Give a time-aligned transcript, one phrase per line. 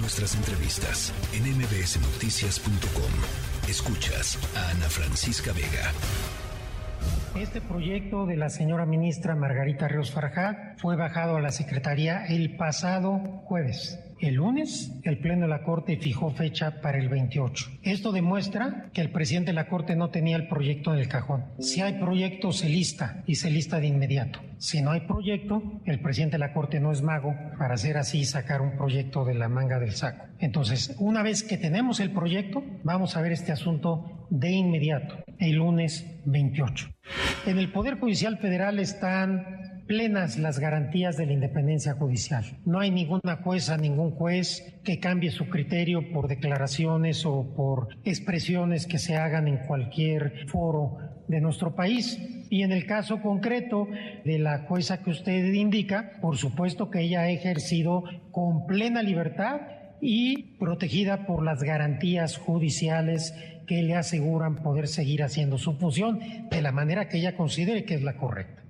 [0.00, 3.68] Nuestras entrevistas en mbsnoticias.com.
[3.68, 5.92] Escuchas a Ana Francisca Vega.
[7.34, 12.56] Este proyecto de la señora ministra Margarita Ríos Farjat fue bajado a la Secretaría el
[12.56, 13.98] pasado jueves.
[14.20, 17.66] El lunes, el Pleno de la Corte fijó fecha para el 28.
[17.82, 21.44] Esto demuestra que el presidente de la Corte no tenía el proyecto en el cajón.
[21.60, 24.40] Si hay proyecto, se lista y se lista de inmediato.
[24.58, 28.24] Si no hay proyecto, el presidente de la Corte no es mago para hacer así
[28.24, 30.24] sacar un proyecto de la manga del saco.
[30.40, 35.56] Entonces, una vez que tenemos el proyecto, vamos a ver este asunto de inmediato, el
[35.56, 36.88] lunes 28.
[37.46, 42.44] En el Poder Judicial Federal están plenas las garantías de la independencia judicial.
[42.66, 48.86] No hay ninguna jueza, ningún juez que cambie su criterio por declaraciones o por expresiones
[48.86, 52.20] que se hagan en cualquier foro de nuestro país.
[52.50, 53.88] Y en el caso concreto
[54.24, 59.60] de la jueza que usted indica, por supuesto que ella ha ejercido con plena libertad
[60.00, 63.34] y protegida por las garantías judiciales
[63.66, 67.94] que le aseguran poder seguir haciendo su función de la manera que ella considere que
[67.94, 68.67] es la correcta.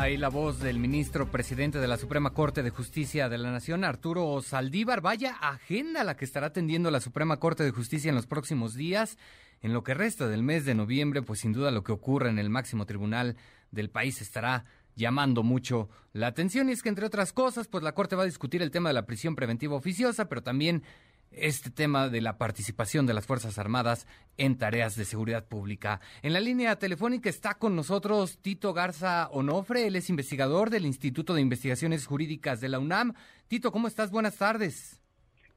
[0.00, 3.84] Ahí la voz del ministro presidente de la Suprema Corte de Justicia de la Nación,
[3.84, 5.02] Arturo Saldívar.
[5.02, 9.18] Vaya agenda la que estará atendiendo la Suprema Corte de Justicia en los próximos días.
[9.60, 12.38] En lo que resta del mes de noviembre, pues sin duda lo que ocurra en
[12.38, 13.36] el máximo tribunal
[13.72, 14.64] del país estará
[14.96, 16.70] llamando mucho la atención.
[16.70, 18.94] Y es que, entre otras cosas, pues la Corte va a discutir el tema de
[18.94, 20.82] la prisión preventiva oficiosa, pero también
[21.30, 26.00] este tema de la participación de las Fuerzas Armadas en tareas de seguridad pública.
[26.22, 31.34] En la línea telefónica está con nosotros Tito Garza Onofre, él es investigador del Instituto
[31.34, 33.14] de Investigaciones Jurídicas de la UNAM.
[33.48, 34.10] Tito, ¿cómo estás?
[34.10, 35.00] Buenas tardes.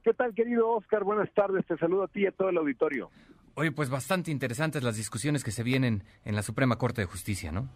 [0.02, 1.02] ¿Qué tal, querido Oscar?
[1.02, 3.10] Buenas tardes, te saludo a ti y a todo el auditorio.
[3.54, 7.52] Oye, pues bastante interesantes las discusiones que se vienen en la Suprema Corte de Justicia,
[7.52, 7.68] ¿no?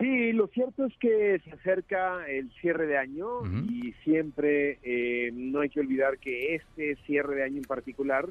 [0.00, 5.60] Sí, lo cierto es que se acerca el cierre de año y siempre eh, no
[5.60, 8.26] hay que olvidar que este cierre de año en particular,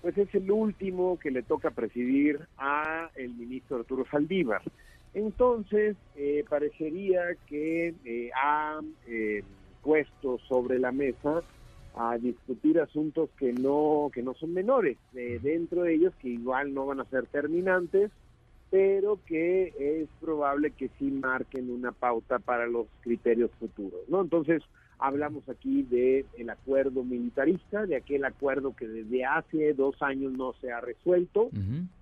[0.00, 4.62] pues es el último que le toca presidir a el ministro Arturo Saldívar.
[5.12, 8.80] Entonces, eh, parecería que eh, ha
[9.82, 11.42] puesto sobre la mesa
[11.96, 16.86] a discutir asuntos que no que no son menores, dentro de ellos que igual no
[16.86, 18.10] van a ser terminantes,
[18.70, 24.20] pero que es probable que sí marquen una pauta para los criterios futuros, ¿no?
[24.22, 24.62] Entonces,
[25.00, 30.54] hablamos aquí de el acuerdo militarista, de aquel acuerdo que desde hace dos años no
[30.60, 31.50] se ha resuelto,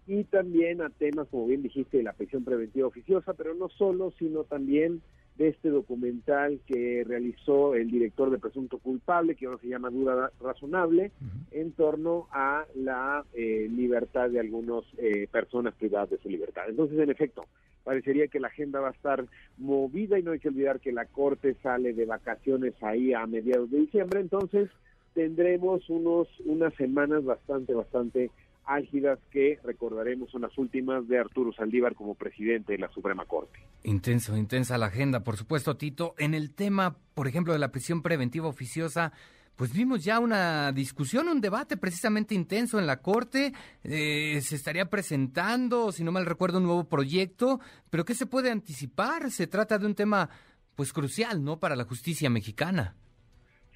[0.06, 4.12] y también a temas, como bien dijiste, de la prisión preventiva oficiosa, pero no solo,
[4.18, 5.00] sino también
[5.38, 10.32] de este documental que realizó el director de Presunto Culpable, que ahora se llama Duda
[10.40, 11.12] Razonable,
[11.52, 16.64] en torno a la eh, libertad de algunas eh, personas privadas de su libertad.
[16.68, 17.44] Entonces, en efecto,
[17.84, 19.24] parecería que la agenda va a estar
[19.58, 23.70] movida y no hay que olvidar que la Corte sale de vacaciones ahí a mediados
[23.70, 24.68] de diciembre, entonces
[25.14, 28.30] tendremos unos unas semanas bastante, bastante
[28.68, 33.58] álgidas que recordaremos son las últimas de Arturo Saldívar como presidente de la Suprema Corte.
[33.84, 36.14] Intenso, intensa la agenda, por supuesto, Tito.
[36.18, 39.12] En el tema, por ejemplo, de la prisión preventiva oficiosa,
[39.56, 43.52] pues vimos ya una discusión, un debate precisamente intenso en la Corte.
[43.82, 47.58] Eh, se estaría presentando, si no mal recuerdo, un nuevo proyecto.
[47.90, 49.32] Pero ¿qué se puede anticipar?
[49.32, 50.30] Se trata de un tema,
[50.76, 52.94] pues, crucial, ¿no?, para la justicia mexicana.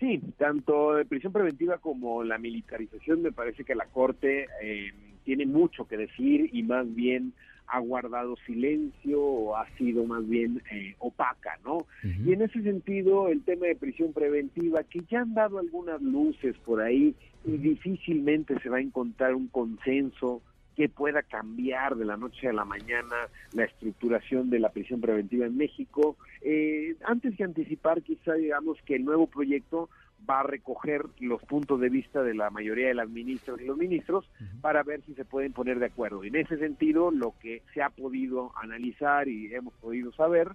[0.03, 4.91] Sí, tanto de prisión preventiva como la militarización, me parece que la Corte eh,
[5.23, 7.33] tiene mucho que decir y más bien
[7.69, 11.87] ha guardado silencio o ha sido más bien eh, opaca, ¿no?
[12.03, 16.57] Y en ese sentido, el tema de prisión preventiva, que ya han dado algunas luces
[16.65, 17.15] por ahí,
[17.45, 20.43] y difícilmente se va a encontrar un consenso
[20.77, 23.17] que pueda cambiar de la noche a la mañana
[23.53, 26.17] la estructuración de la prisión preventiva en México.
[26.41, 29.89] Eh, antes de anticipar, quizá digamos que el nuevo proyecto
[30.29, 33.77] va a recoger los puntos de vista de la mayoría de las ministras y los
[33.77, 34.29] ministros
[34.61, 36.23] para ver si se pueden poner de acuerdo.
[36.25, 40.49] En ese sentido, lo que se ha podido analizar y hemos podido saber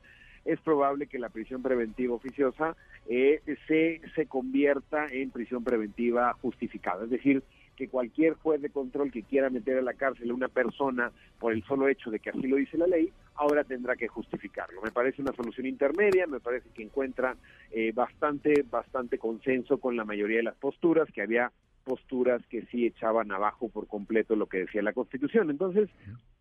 [0.46, 2.78] es probable que la prisión preventiva oficiosa
[3.10, 7.04] eh, se, se convierta en prisión preventiva justificada.
[7.04, 7.44] Es decir,
[7.78, 11.54] que cualquier juez de control que quiera meter a la cárcel a una persona por
[11.54, 14.82] el solo hecho de que así lo dice la ley, ahora tendrá que justificarlo.
[14.82, 17.38] Me parece una solución intermedia, me parece que encuentra
[17.72, 21.52] eh, bastante, bastante consenso con la mayoría de las posturas, que había
[21.86, 25.52] posturas que sí echaban abajo por completo lo que decía la Constitución.
[25.52, 25.88] Entonces,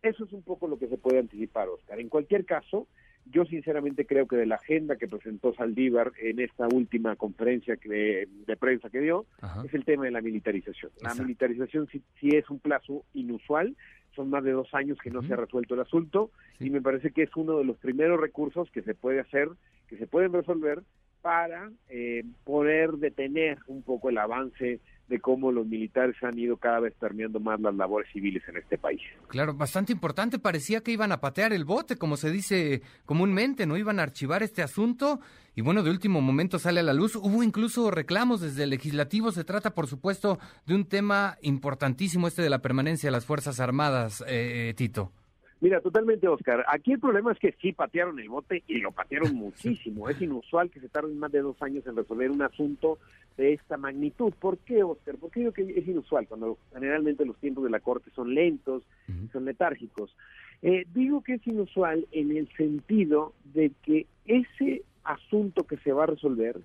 [0.01, 1.99] eso es un poco lo que se puede anticipar, Oscar.
[1.99, 2.87] En cualquier caso,
[3.31, 8.27] yo sinceramente creo que de la agenda que presentó Saldívar en esta última conferencia de,
[8.59, 9.25] prensa que dio,
[9.65, 10.91] es el tema de la militarización.
[11.01, 13.75] La militarización sí, es un plazo inusual,
[14.15, 17.11] son más de dos años que no se ha resuelto el asunto y me parece
[17.11, 19.49] que es uno de los primeros recursos que se puede hacer,
[19.87, 20.81] que se pueden resolver
[21.21, 26.81] para eh, poder detener un poco el avance de cómo los militares han ido cada
[26.81, 29.01] vez permeando más las labores civiles en este país.
[29.27, 30.39] Claro, bastante importante.
[30.39, 34.43] Parecía que iban a patear el bote, como se dice comúnmente, no iban a archivar
[34.43, 35.19] este asunto.
[35.55, 37.15] Y bueno, de último momento sale a la luz.
[37.15, 39.31] Hubo incluso reclamos desde el legislativo.
[39.31, 43.59] Se trata, por supuesto, de un tema importantísimo, este de la permanencia de las Fuerzas
[43.59, 45.11] Armadas, eh, Tito.
[45.59, 46.63] Mira, totalmente, Oscar.
[46.67, 50.09] Aquí el problema es que sí patearon el bote y lo patearon muchísimo.
[50.09, 52.99] Es inusual que se tarden más de dos años en resolver un asunto
[53.37, 54.33] de esta magnitud.
[54.39, 55.15] ¿Por qué, Oscar?
[55.19, 58.83] Porque digo que es inusual cuando generalmente los tiempos de la Corte son lentos,
[59.31, 60.15] son letárgicos.
[60.61, 66.03] Eh, digo que es inusual en el sentido de que ese asunto que se va
[66.03, 66.59] a resolver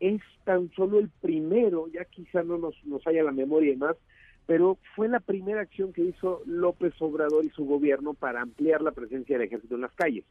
[0.00, 3.96] es tan solo el primero, ya quizá no nos, nos haya la memoria y más,
[4.46, 8.92] pero fue la primera acción que hizo López Obrador y su gobierno para ampliar la
[8.92, 10.24] presencia del ejército en las calles,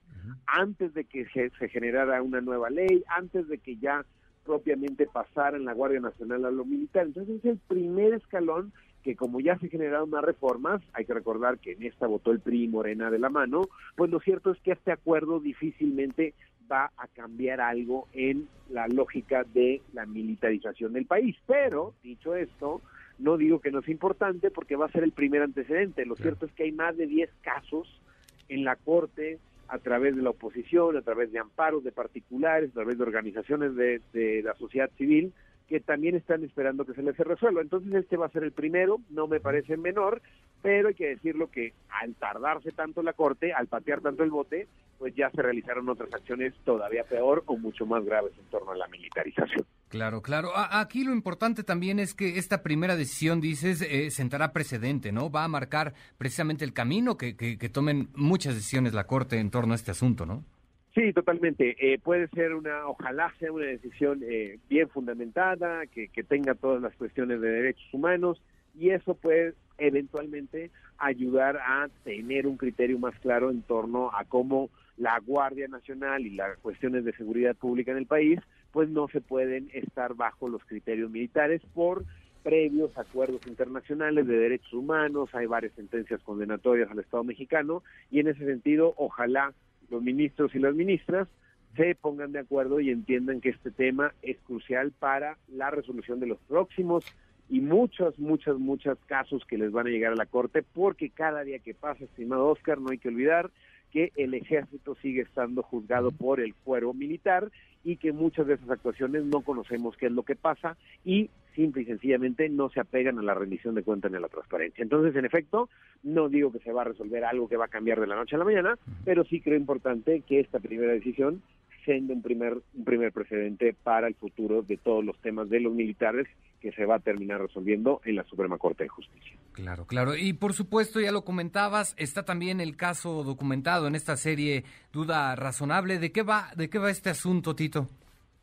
[0.47, 4.05] antes de que se, generara una nueva ley, antes de que ya
[4.45, 7.05] propiamente pasara en la Guardia Nacional a lo militar.
[7.05, 8.73] Entonces es el primer escalón
[9.03, 12.39] que como ya se generaron más reformas, hay que recordar que en esta votó el
[12.39, 13.63] PRI Morena de la mano,
[13.95, 16.35] pues lo cierto es que este acuerdo difícilmente
[16.71, 21.35] va a cambiar algo en la lógica de la militarización del país.
[21.45, 22.81] Pero, dicho esto,
[23.19, 26.05] no digo que no es importante porque va a ser el primer antecedente.
[26.05, 28.01] Lo cierto es que hay más de 10 casos
[28.49, 32.73] en la Corte a través de la oposición, a través de amparos de particulares, a
[32.73, 35.33] través de organizaciones de, de la sociedad civil,
[35.71, 37.61] que también están esperando que se les resuelva.
[37.61, 40.21] Entonces este va a ser el primero, no me parece menor,
[40.61, 41.71] pero hay que decirlo que
[42.01, 44.67] al tardarse tanto la Corte, al patear tanto el bote,
[44.99, 48.75] pues ya se realizaron otras acciones todavía peor o mucho más graves en torno a
[48.75, 49.65] la militarización.
[49.87, 50.49] Claro, claro.
[50.53, 55.31] Aquí lo importante también es que esta primera decisión, dices, eh, sentará precedente, ¿no?
[55.31, 59.51] Va a marcar precisamente el camino que, que, que tomen muchas decisiones la Corte en
[59.51, 60.43] torno a este asunto, ¿no?
[60.93, 61.75] Sí, totalmente.
[61.79, 66.81] Eh, puede ser una, ojalá sea una decisión eh, bien fundamentada, que, que tenga todas
[66.81, 68.41] las cuestiones de derechos humanos
[68.77, 74.69] y eso puede eventualmente ayudar a tener un criterio más claro en torno a cómo
[74.97, 78.39] la Guardia Nacional y las cuestiones de seguridad pública en el país
[78.71, 82.05] pues no se pueden estar bajo los criterios militares por
[82.43, 88.29] previos acuerdos internacionales de derechos humanos, hay varias sentencias condenatorias al Estado mexicano y en
[88.29, 89.53] ese sentido ojalá
[89.91, 91.27] los ministros y las ministras
[91.75, 96.27] se pongan de acuerdo y entiendan que este tema es crucial para la resolución de
[96.27, 97.05] los próximos
[97.49, 101.43] y muchos, muchos, muchos casos que les van a llegar a la Corte, porque cada
[101.43, 103.51] día que pasa, estimado Oscar, no hay que olvidar
[103.91, 107.51] que el ejército sigue estando juzgado por el fuero militar
[107.83, 111.81] y que muchas de esas actuaciones no conocemos qué es lo que pasa y simple
[111.81, 114.81] y sencillamente no se apegan a la rendición de cuentas ni a la transparencia.
[114.81, 115.69] Entonces, en efecto,
[116.03, 118.35] no digo que se va a resolver algo que va a cambiar de la noche
[118.35, 121.41] a la mañana, pero sí creo importante que esta primera decisión
[121.83, 125.73] siendo un primer, un primer precedente para el futuro de todos los temas de los
[125.73, 126.27] militares
[126.61, 129.35] que se va a terminar resolviendo en la Suprema Corte de Justicia.
[129.53, 130.15] Claro, claro.
[130.15, 134.63] Y por supuesto, ya lo comentabas, está también el caso documentado en esta serie
[134.93, 135.97] Duda Razonable.
[135.97, 137.87] ¿De qué va, de qué va este asunto, Tito?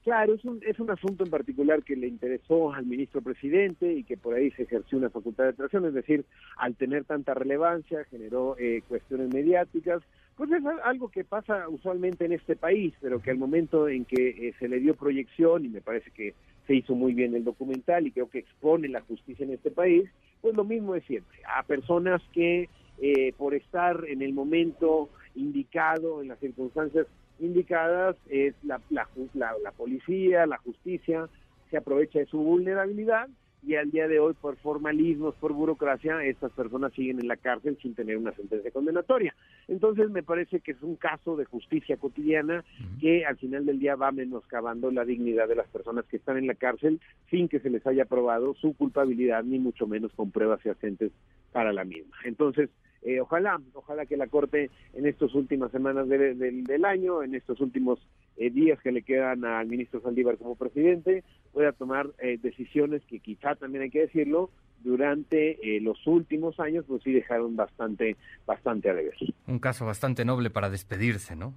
[0.08, 4.05] Claro, es un, es un asunto en particular que le interesó al ministro presidente y
[4.05, 6.25] que por ahí se ejerció una facultad de atracción, es decir,
[6.56, 10.02] al tener tanta relevancia generó eh, cuestiones mediáticas,
[10.38, 14.29] pues es algo que pasa usualmente en este país, pero que al momento en que
[14.29, 16.32] eh, se le dio proyección, y me parece que
[16.69, 20.09] se hizo muy bien el documental y creo que expone la justicia en este país,
[20.40, 22.68] pues lo mismo es siempre, a personas que
[23.02, 27.09] eh, por estar en el momento indicado, en las circunstancias
[27.40, 31.28] indicadas es la, la, la, policía, la justicia,
[31.68, 33.28] se aprovecha de su vulnerabilidad
[33.62, 37.76] y al día de hoy por formalismos, por burocracia, estas personas siguen en la cárcel
[37.82, 39.34] sin tener una sentencia condenatoria.
[39.66, 42.64] Entonces me parece que es un caso de justicia cotidiana
[43.00, 46.46] que al final del día va menoscabando la dignidad de las personas que están en
[46.46, 47.00] la cárcel
[47.30, 51.12] sin que se les haya probado su culpabilidad ni mucho menos con pruebas fehacientes
[51.52, 52.16] para la misma.
[52.24, 52.70] Entonces,
[53.02, 58.00] eh, ojalá, ojalá que la Corte en estas últimas semanas del año, en estos últimos
[58.38, 63.21] eh, días que le quedan al ministro Saldívar como presidente, pueda tomar eh, decisiones que
[63.21, 64.50] quizá también hay que decirlo,
[64.83, 68.16] durante los últimos años pues sí dejaron bastante,
[68.47, 69.16] bastante a deber.
[69.49, 71.52] Un caso bastante noble para despedirse, ¿no?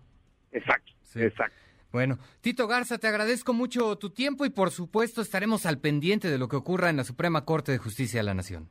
[0.51, 1.55] Exacto, exacto.
[1.91, 6.37] Bueno, Tito Garza, te agradezco mucho tu tiempo y por supuesto estaremos al pendiente de
[6.37, 8.69] lo que ocurra en la Suprema Corte de Justicia de la Nación.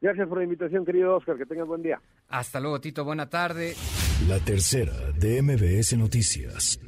[0.00, 1.36] Gracias por la invitación, querido Oscar.
[1.36, 2.00] Que tengas buen día.
[2.28, 3.04] Hasta luego, Tito.
[3.04, 3.74] Buena tarde.
[4.28, 6.78] La tercera de MBS Noticias.